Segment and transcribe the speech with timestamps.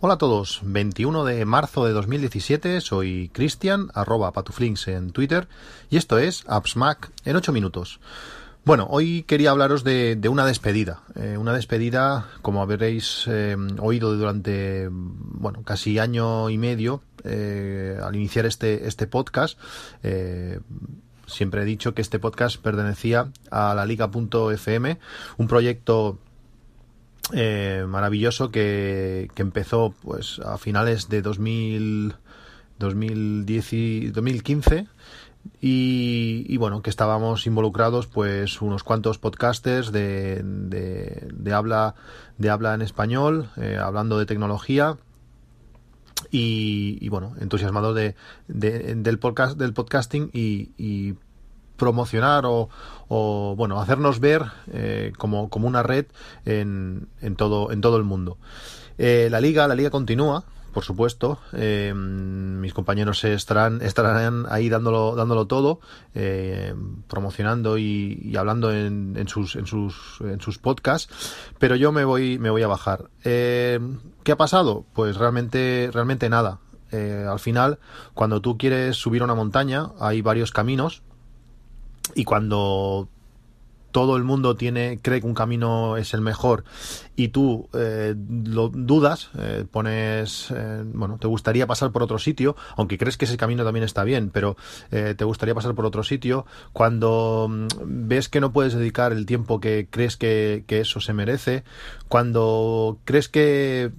[0.00, 5.48] Hola a todos, 21 de marzo de 2017, soy Cristian, arroba patuflinks en Twitter,
[5.90, 7.98] y esto es AppsMac en 8 minutos.
[8.64, 14.88] Bueno, hoy quería hablaros de, una despedida, eh, una despedida, como habréis eh, oído durante,
[14.92, 19.58] bueno, casi año y medio, eh, al iniciar este, este podcast,
[21.26, 24.98] siempre he dicho que este podcast pertenecía a la liga.fm,
[25.38, 26.20] un proyecto
[27.32, 32.14] eh, maravilloso que, empezó pues a finales de 2000,
[32.78, 34.86] 2010 y 2015
[35.60, 41.94] y, y, bueno que estábamos involucrados pues unos cuantos podcasters de, de, habla
[42.38, 44.96] de habla en español eh, hablando de tecnología.
[46.32, 48.16] Y, y bueno entusiasmados de,
[48.48, 51.14] del podcast del podcasting y, y
[51.78, 52.68] promocionar o,
[53.08, 56.06] o bueno hacernos ver eh, como, como, una red
[56.44, 58.36] en, en, todo en todo el mundo.
[58.98, 61.38] Eh, la liga la liga continúa por supuesto.
[61.54, 65.80] Eh, mis compañeros estarán estarán ahí dándolo dándolo todo
[67.08, 72.38] promocionando y, hablando en, en, sus en sus en sus podcasts pero yo me voy
[72.38, 73.08] me voy a bajar.
[73.22, 76.60] Qué ha pasado pues realmente realmente nada.
[76.92, 77.78] Al final
[78.14, 81.02] cuando tú quieres subir una montaña hay varios caminos
[82.14, 83.08] y cuando
[83.90, 86.64] todo el mundo tiene cree que un camino es el mejor
[87.16, 88.14] y tú eh,
[88.44, 93.24] lo dudas eh, pones eh, bueno te gustaría pasar por otro sitio aunque crees que
[93.24, 94.56] ese camino también está bien pero
[94.90, 97.66] te gustaría pasar por otro sitio cuando mm,
[98.08, 101.64] ves que no puedes dedicar el tiempo que crees que, que eso se merece
[102.08, 103.90] cuando crees que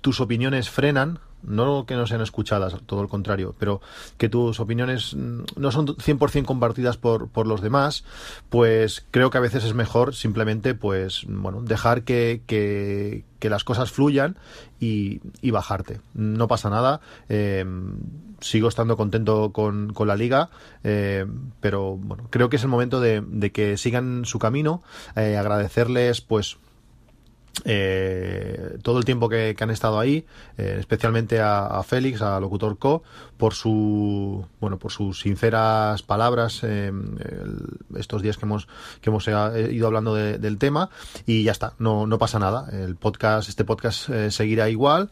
[0.00, 3.80] tus opiniones frenan no que no sean escuchadas, todo lo contrario, pero
[4.18, 8.04] que tus opiniones mm, no son 100% compartidas por, por los demás,
[8.48, 13.90] pues creo que a veces es mejor simplemente, pues, bueno, dejar que, que, las cosas
[13.90, 14.36] fluyan
[14.78, 16.00] y, y, bajarte.
[16.14, 17.00] No pasa nada.
[17.28, 17.64] Eh,
[18.42, 20.50] sigo estando contento con, con la liga,
[20.84, 21.26] eh,
[21.60, 24.82] pero bueno, creo que es el momento de, de que sigan su camino,
[25.16, 26.58] eh, agradecerles, pues,
[27.64, 30.24] eh, todo el tiempo que, han estado ahí,
[30.56, 33.02] eh, especialmente a, Félix, a Locutor Co,
[33.36, 36.92] por su bueno, por sus sinceras palabras eh,
[37.96, 38.68] estos días que hemos
[39.00, 40.90] que hemos ido hablando del tema
[41.26, 42.68] y ya está, no, no pasa nada.
[42.72, 45.10] El podcast, este podcast seguirá igual,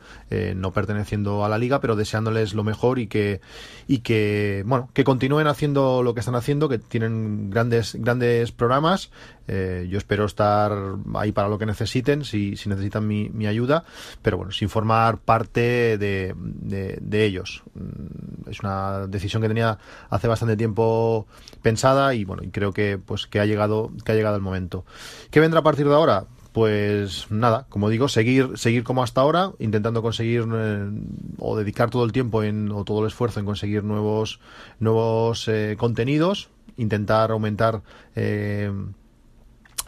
[0.57, 3.41] no perteneciendo a la liga, pero deseándoles lo mejor y que
[3.87, 9.11] y que bueno, que continúen haciendo lo que están haciendo, que tienen grandes grandes programas.
[9.49, 10.73] yo espero estar
[11.15, 13.85] ahí para lo que necesiten si, necesitan mi, ayuda,
[14.23, 17.63] pero bueno, sin formar parte de, de, ellos.
[17.75, 21.27] Mm, es una decisión que tenía hace bastante tiempo
[21.63, 24.85] pensada y bueno, y creo que pues que ha llegado, que ha llegado el momento.
[25.31, 26.27] ¿Qué vendrá a partir de ahora?
[26.53, 30.91] pues nada, como digo, seguir, seguir como hasta ahora, intentando conseguir eh,
[31.39, 34.41] o dedicar todo el tiempo en, o todo el esfuerzo en conseguir nuevos,
[34.81, 37.83] nuevos eh, contenidos, intentar aumentar
[38.17, 38.73] eh,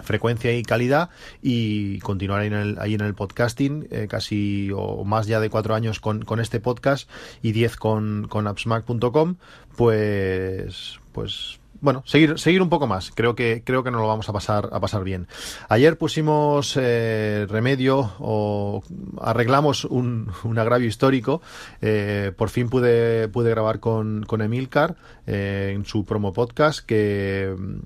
[0.00, 1.10] frecuencia y calidad
[1.42, 5.50] y continuar ahí en el, ahí en el podcasting eh, casi o más ya de
[5.50, 7.08] cuatro años con, con este podcast
[7.42, 9.36] y diez con, con appsmac.com
[9.76, 13.10] pues pues bueno, seguir, seguir un poco más.
[13.10, 15.26] Creo que, creo que nos lo vamos a pasar, a pasar bien.
[15.68, 18.84] Ayer pusimos eh, remedio o
[19.20, 21.42] arreglamos un, un agravio histórico.
[21.80, 24.94] Eh, por fin pude, pude grabar con, con Emilcar
[25.26, 27.78] eh, en su promo podcast que mm,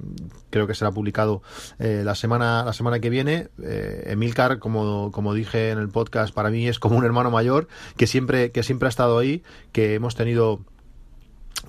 [0.51, 1.43] creo que será publicado
[1.79, 3.49] la semana, la semana que viene.
[3.59, 8.07] Emilcar, como, como dije en el podcast, para mí es como un hermano mayor que
[8.07, 9.43] siempre, que siempre ha estado ahí,
[9.73, 10.61] que hemos tenido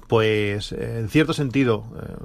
[0.08, 2.16] pues en cierto sentido eh,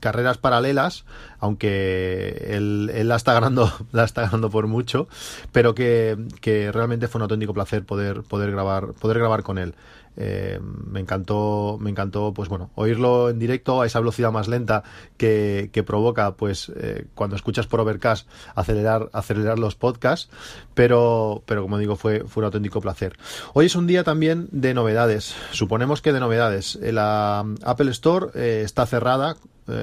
[0.00, 1.04] carreras paralelas
[1.38, 5.08] aunque él, él, la está ganando la está ganando por mucho
[5.52, 9.74] pero que, que realmente fue un auténtico placer poder poder grabar poder grabar con él
[10.20, 14.82] eh, me encantó, me encantó, pues bueno, oírlo en directo a esa velocidad más lenta
[15.16, 20.28] que, que provoca, pues eh, cuando escuchas por Overcast acelerar, acelerar los podcasts,
[20.74, 23.16] pero, pero como digo, fue, fue un auténtico placer.
[23.54, 25.36] Hoy es un día también de novedades.
[25.52, 26.76] Suponemos que de novedades.
[26.82, 29.36] La Apple Store eh, está cerrada,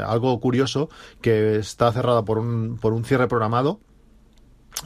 [0.06, 0.90] algo curioso,
[1.22, 3.80] que está cerrada por un, por un cierre programado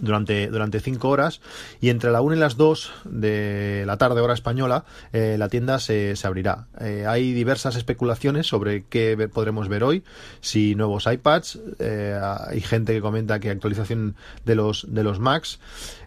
[0.01, 1.41] durante, durante cinco horas
[1.81, 5.79] y entre la 1 y las 2 de la tarde hora española eh, la tienda
[5.79, 6.67] se, se abrirá.
[6.79, 10.03] Eh, hay diversas especulaciones sobre qué podremos ver hoy,
[10.41, 14.15] si nuevos iPads, eh, hay gente que comenta que actualización
[14.45, 15.59] de los, de los Macs.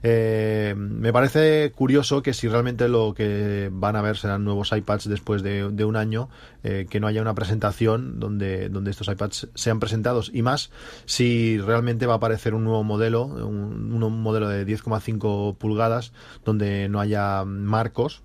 [0.02, 5.42] me parece curioso que si realmente lo que van a ver serán nuevos iPads después
[5.42, 6.28] de, de un año,
[6.62, 10.70] que no haya una presentación donde, donde estos iPads sean presentados y más
[11.06, 16.12] si realmente va a aparecer un nuevo modelo, un, un, modelo de 10,5 pulgadas
[16.44, 18.22] donde no haya marcos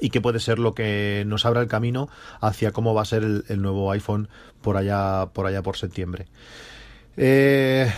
[0.00, 2.08] y que puede ser lo que nos abra el camino
[2.40, 4.28] hacia cómo va a ser el, nuevo iPhone
[4.60, 6.26] por allá por allá por septiembre.
[7.16, 7.90] Eh,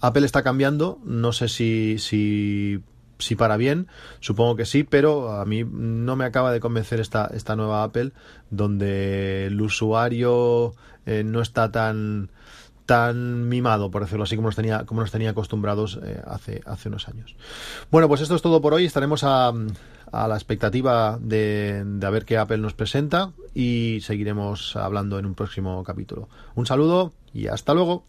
[0.00, 2.82] Apple está cambiando, no sé si, si
[3.20, 3.86] si para bien,
[4.20, 8.12] supongo que sí, pero a mí no me acaba de convencer esta, esta nueva Apple,
[8.50, 10.74] donde el usuario
[11.06, 12.30] eh, no está tan
[12.90, 16.88] tan mimado, por decirlo así, como nos tenía, como nos tenía acostumbrados eh, hace, hace
[16.88, 17.36] unos años.
[17.88, 18.84] Bueno, pues esto es todo por hoy.
[18.84, 19.52] Estaremos a,
[20.10, 25.26] a la expectativa de, de a ver qué Apple nos presenta y seguiremos hablando en
[25.26, 26.28] un próximo capítulo.
[26.56, 28.06] Un saludo y hasta luego.